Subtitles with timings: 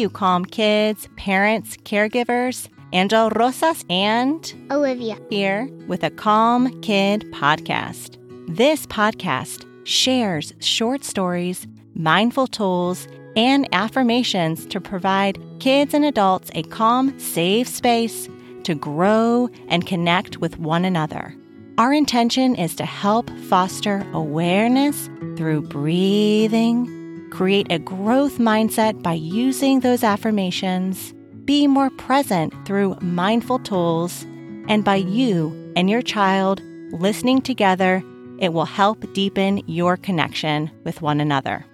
[0.00, 2.68] you, calm kids, parents, caregivers.
[2.92, 5.16] Angel Rosas and Olivia.
[5.30, 8.16] here with a Calm Kid podcast.
[8.48, 16.64] This podcast shares short stories, mindful tools, and affirmations to provide kids and adults a
[16.64, 18.28] calm, safe space
[18.64, 21.32] to grow and connect with one another.
[21.78, 26.99] Our intention is to help foster awareness through breathing,
[27.30, 34.24] create a growth mindset by using those affirmations, be more present through mindful tools,
[34.68, 36.60] and by you and your child
[36.92, 38.02] listening together,
[38.38, 41.64] it will help deepen your connection with one another.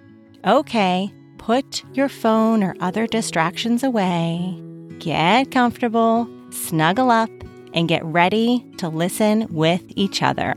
[0.45, 4.61] Okay, put your phone or other distractions away,
[4.99, 7.29] get comfortable, snuggle up,
[7.73, 10.55] and get ready to listen with each other.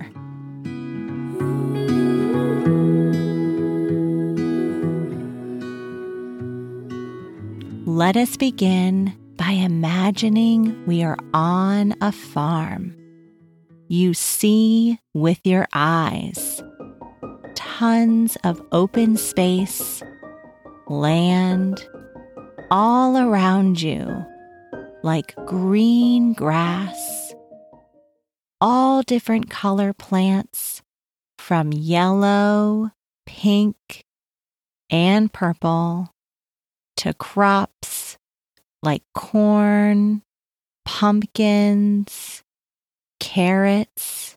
[8.00, 12.96] Let us begin by imagining we are on a farm.
[13.88, 16.62] You see with your eyes
[17.54, 20.02] tons of open space,
[20.88, 21.86] land
[22.70, 24.24] all around you,
[25.02, 27.34] like green grass,
[28.62, 30.80] all different color plants
[31.38, 32.92] from yellow,
[33.26, 34.06] pink,
[34.88, 36.14] and purple
[37.00, 37.79] to crops
[38.82, 40.22] like corn,
[40.84, 42.42] pumpkins,
[43.18, 44.36] carrots,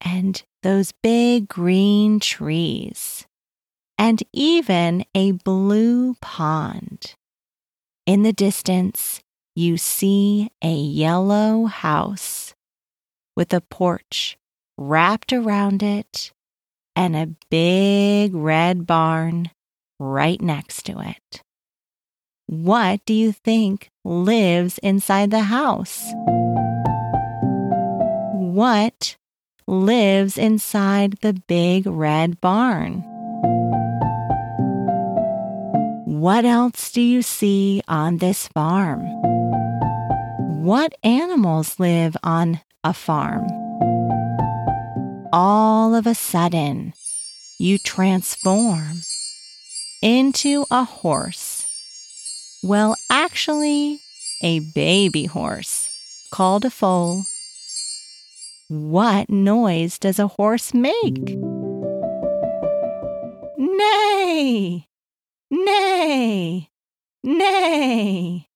[0.00, 3.26] and those big green trees,
[3.98, 7.14] and even a blue pond.
[8.06, 9.20] In the distance,
[9.54, 12.54] you see a yellow house
[13.36, 14.36] with a porch
[14.76, 16.32] wrapped around it
[16.96, 19.50] and a big red barn
[19.98, 21.42] right next to it.
[22.52, 26.12] What do you think lives inside the house?
[28.34, 29.16] What
[29.66, 33.04] lives inside the big red barn?
[36.04, 39.00] What else do you see on this farm?
[40.62, 43.48] What animals live on a farm?
[45.32, 46.92] All of a sudden,
[47.58, 48.98] you transform
[50.02, 51.51] into a horse.
[52.64, 53.98] Well, actually,
[54.40, 57.24] a baby horse called a foal.
[58.68, 61.36] What noise does a horse make?
[63.58, 64.86] Neigh!
[65.50, 66.68] Neigh!
[67.24, 68.46] Neigh!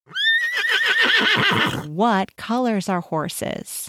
[1.88, 3.88] what colors are horses?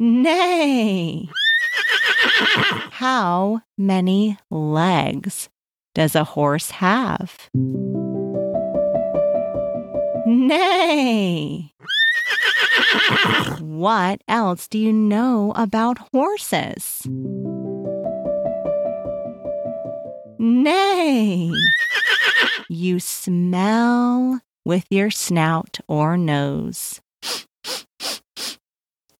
[0.00, 1.28] Neigh!
[2.90, 5.48] How many legs
[5.94, 7.48] does a horse have?
[10.26, 11.72] Neigh!
[13.60, 17.02] What else do you know about horses?
[20.38, 21.50] Neigh!
[22.68, 27.00] You smell with your snout or nose.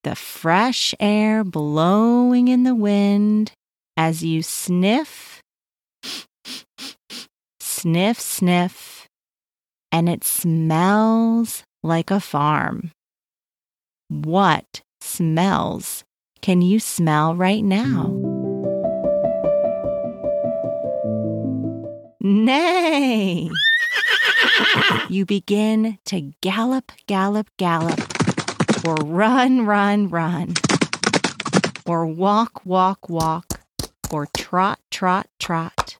[0.02, 3.52] The fresh air blowing in the wind
[3.96, 5.33] as you sniff,
[7.84, 9.08] sniff, sniff,
[9.92, 12.92] and it smells like a farm.
[14.08, 16.02] What smells
[16.40, 18.08] can you smell right now?
[22.22, 23.50] Nay!
[25.10, 28.00] you begin to gallop, gallop, gallop,
[28.86, 30.54] or run, run, run,
[31.84, 33.60] or walk, walk, walk,
[34.10, 35.93] or trot, trot, trot,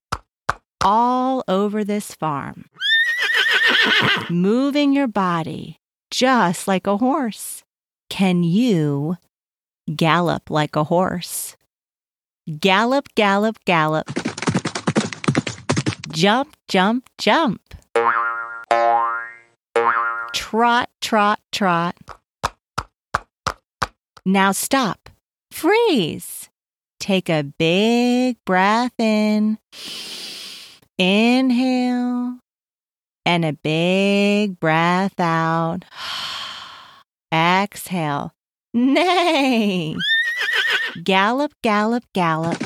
[0.85, 2.67] all over this farm,
[4.31, 5.81] moving your body
[6.11, 7.65] just like a horse.
[8.11, 9.17] Can you
[9.97, 11.57] gallop like a horse?
[12.61, 14.09] Gallop, gallop, gallop.
[16.11, 17.61] Jump, jump, jump.
[20.33, 21.97] Trot, trot, trot.
[24.25, 25.11] Now stop.
[25.51, 26.49] Freeze.
[27.01, 29.59] Take a big breath in.
[30.99, 32.39] Inhale.
[33.27, 35.85] And a big breath out.
[37.33, 38.33] Exhale.
[38.73, 39.97] Nay.
[41.03, 42.63] Gallop, gallop, gallop.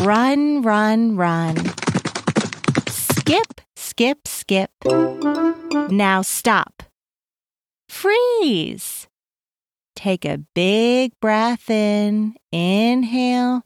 [0.00, 1.56] Run, run, run.
[2.88, 4.70] Skip, skip, skip.
[5.90, 6.84] Now stop.
[7.88, 9.08] Freeze.
[9.96, 12.34] Take a big breath in.
[12.52, 13.62] Inhale.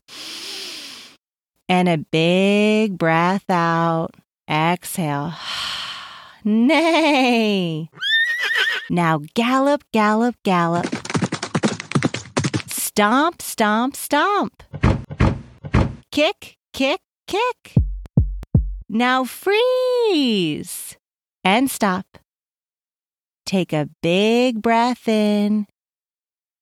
[1.68, 4.10] And a big breath out.
[4.48, 5.34] Exhale.
[6.44, 7.88] Nay.
[8.90, 10.86] Now gallop, gallop, gallop.
[12.68, 14.62] Stomp, stomp, stomp.
[16.12, 17.74] Kick, kick, kick.
[18.88, 20.96] Now freeze
[21.42, 22.18] and stop.
[23.46, 25.66] Take a big breath in.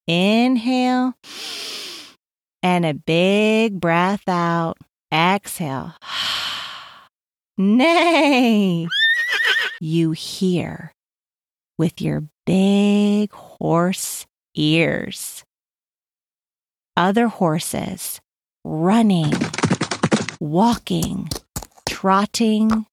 [0.06, 1.14] Inhale.
[2.62, 4.78] And a big breath out.
[5.12, 5.94] Exhale.
[7.58, 8.88] Nay.
[9.80, 10.92] You hear
[11.76, 15.44] with your big horse ears.
[16.96, 18.20] Other horses
[18.64, 19.32] running,
[20.40, 21.28] walking,
[21.88, 22.86] trotting,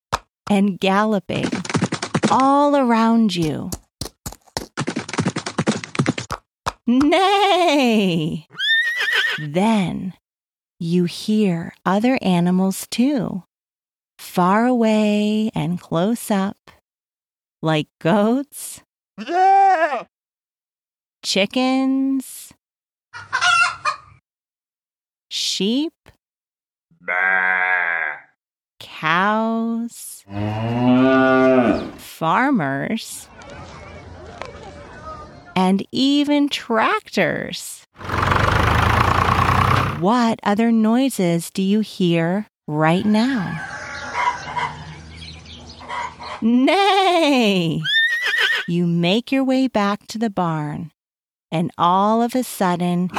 [0.50, 1.48] and galloping
[2.32, 3.70] all around you.
[6.88, 8.48] Nay!
[9.38, 10.14] then
[10.80, 13.44] you hear other animals too,
[14.18, 16.72] far away and close up,
[17.62, 18.82] like goats,
[19.18, 20.04] Yeah!
[21.24, 22.54] chickens,
[25.30, 25.94] sheep,
[27.02, 28.16] Bah.
[28.80, 30.24] cows,
[31.98, 33.28] farmers,
[35.56, 37.86] and even tractors.
[40.00, 43.68] What other noises do you hear right now?
[46.42, 47.82] Nay!
[48.66, 50.92] You make your way back to the barn,
[51.52, 53.10] and all of a sudden,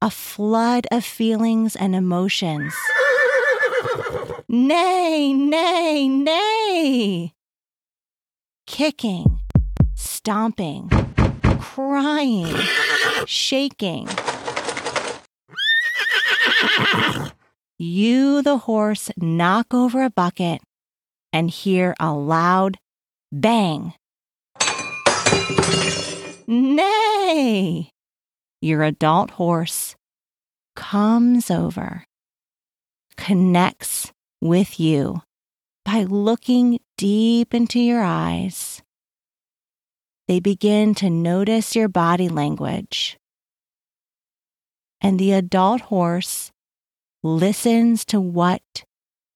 [0.00, 2.74] a flood of feelings and emotions.
[4.48, 7.34] Nay, nay, nay!
[8.66, 9.38] Kicking,
[9.94, 10.88] stomping,
[11.60, 12.56] crying,
[13.26, 14.08] shaking.
[17.78, 20.60] You, the horse, knock over a bucket
[21.32, 22.78] and hear a loud
[23.30, 23.94] bang.
[26.46, 27.90] Nay!
[28.62, 29.94] Your adult horse
[30.74, 32.04] comes over,
[33.16, 35.22] connects with you
[35.84, 38.82] by looking deep into your eyes.
[40.28, 43.16] They begin to notice your body language.
[45.00, 46.50] And the adult horse
[47.22, 48.62] listens to what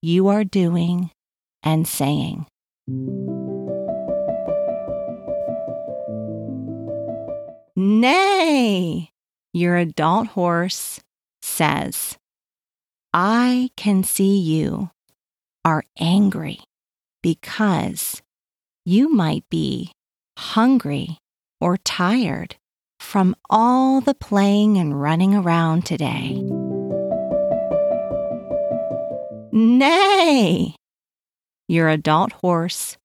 [0.01, 1.11] you are doing
[1.63, 2.45] and saying.
[7.75, 9.11] Nay,
[9.53, 10.99] your adult horse
[11.41, 12.17] says,
[13.13, 14.89] I can see you
[15.63, 16.59] are angry
[17.21, 18.21] because
[18.85, 19.93] you might be
[20.37, 21.17] hungry
[21.59, 22.55] or tired
[22.99, 26.41] from all the playing and running around today.
[29.51, 30.75] Nay,
[31.67, 32.97] your adult horse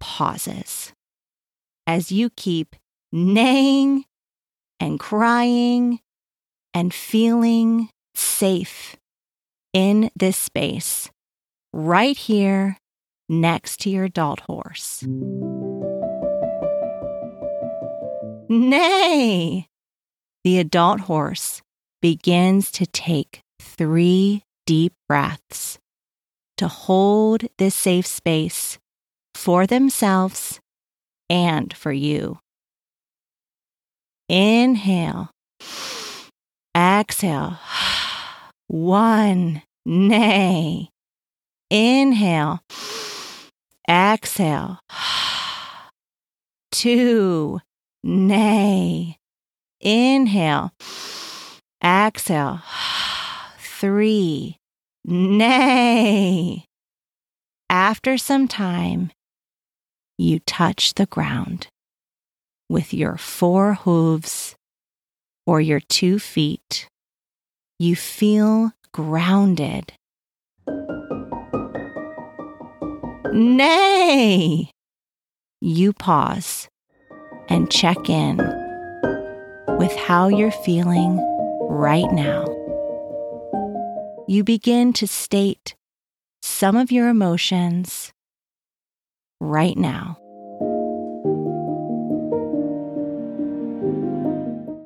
[0.00, 0.92] pauses
[1.86, 2.76] as you keep
[3.12, 4.04] neighing
[4.80, 6.00] and crying
[6.74, 8.96] and feeling safe
[9.72, 11.10] in this space
[11.72, 12.76] right here
[13.28, 15.04] next to your adult horse.
[18.48, 19.66] Nay!
[20.42, 21.62] The adult horse
[22.02, 25.78] begins to take three deep breaths
[26.58, 28.78] to hold this safe space
[29.34, 30.60] for themselves
[31.30, 32.38] and for you.
[34.28, 35.30] Inhale.
[36.76, 37.58] Exhale.
[38.66, 39.62] One.
[39.86, 40.90] Nay.
[41.70, 42.60] Inhale.
[43.88, 44.78] Exhale.
[46.70, 47.60] Two.
[48.06, 49.16] Nay.
[49.80, 50.72] Inhale.
[51.82, 52.60] Exhale.
[53.58, 54.58] Three.
[55.06, 56.66] Nay.
[57.70, 59.10] After some time,
[60.18, 61.68] you touch the ground
[62.68, 64.54] with your four hooves
[65.46, 66.86] or your two feet.
[67.78, 69.94] You feel grounded.
[73.32, 74.70] Nay!
[75.62, 76.68] You pause
[77.48, 78.38] and check in
[79.78, 81.16] with how you're feeling
[81.68, 82.44] right now.
[84.26, 85.74] You begin to state
[86.42, 88.12] some of your emotions
[89.40, 90.18] right now.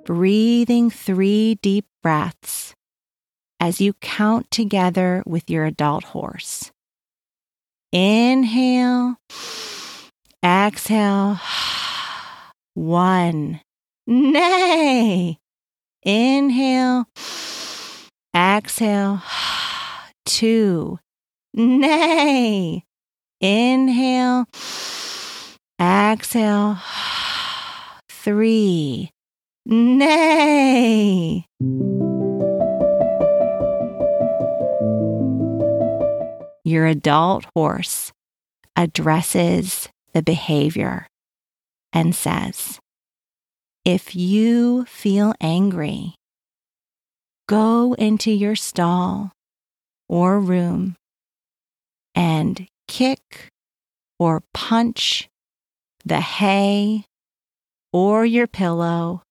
[0.04, 2.74] Breathing three deep breaths
[3.60, 6.70] as you count together with your adult horse.
[7.92, 9.16] Inhale,
[10.42, 11.38] exhale,
[12.78, 13.60] one.
[14.06, 15.38] Nay.
[16.04, 17.06] Inhale,
[18.34, 19.20] Exhale,
[20.24, 20.98] two.
[21.54, 22.84] Nay.
[23.40, 24.46] Inhale,
[25.80, 26.78] exhale,
[28.08, 29.10] three.
[29.66, 31.44] Nay.
[36.64, 38.12] Your adult horse
[38.76, 41.06] addresses the behavior
[41.92, 42.78] and says,
[43.84, 46.14] If you feel angry,
[47.48, 49.32] go into your stall
[50.08, 50.96] or room
[52.14, 53.48] and kick
[54.18, 55.28] or punch
[56.04, 57.04] the hay
[57.92, 59.22] or your pillow.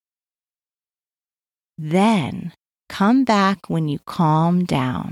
[1.78, 2.54] Then
[2.90, 5.12] come back when you calm down.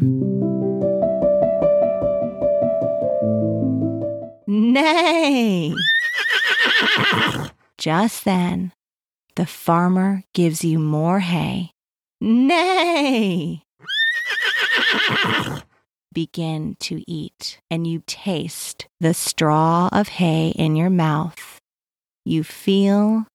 [4.48, 5.74] Nay!
[7.78, 8.72] Just then,
[9.36, 11.72] the farmer gives you more hay.
[12.22, 13.64] Nay!
[16.14, 21.60] Begin to eat, and you taste the straw of hay in your mouth.
[22.24, 23.28] You feel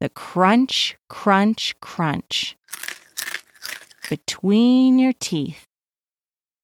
[0.00, 2.56] the crunch, crunch, crunch
[4.08, 5.64] between your teeth.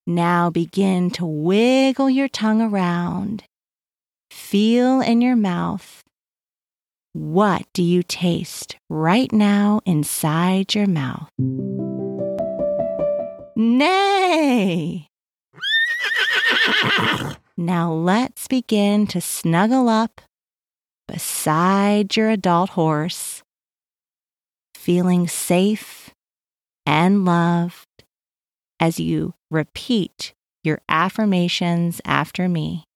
[0.06, 3.44] Now begin to wiggle your tongue around.
[4.30, 6.02] Feel in your mouth.
[7.18, 11.28] What do you taste right now inside your mouth?
[13.56, 15.08] Nay!
[17.56, 20.20] now let's begin to snuggle up
[21.08, 23.42] beside your adult horse,
[24.76, 26.10] feeling safe
[26.86, 28.04] and loved
[28.78, 32.87] as you repeat your affirmations after me.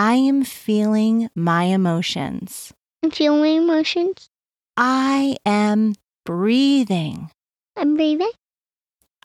[0.00, 2.72] I am feeling my emotions.
[3.02, 4.30] I'm feeling emotions.
[4.76, 7.32] I am breathing.
[7.76, 8.30] I'm breathing.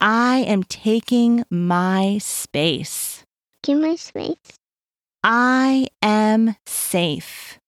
[0.00, 3.22] I am taking my space.
[3.62, 4.58] Give my space.
[5.22, 7.60] I am safe.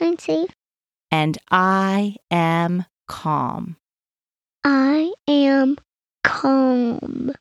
[0.00, 0.48] I'm safe.
[1.10, 3.76] And I am calm.
[4.64, 5.76] I am
[6.24, 7.32] calm.